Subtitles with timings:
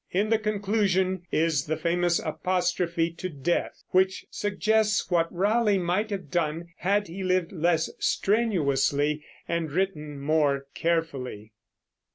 [0.09, 6.31] In the conclusion is the famous apostrophe to Death, which suggests what Raleigh might have
[6.31, 11.53] done had he lived less strenuously and written more carefully.